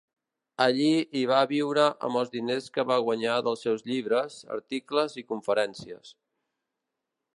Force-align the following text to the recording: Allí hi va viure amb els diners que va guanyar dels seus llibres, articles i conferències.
Allí 0.63 0.85
hi 1.19 1.21
va 1.31 1.41
viure 1.51 1.83
amb 2.07 2.17
els 2.21 2.33
diners 2.35 2.69
que 2.77 2.85
va 2.91 2.97
guanyar 3.09 3.35
dels 3.49 3.67
seus 3.67 3.85
llibres, 3.91 4.39
articles 4.59 5.19
i 5.23 5.25
conferències. 5.35 6.15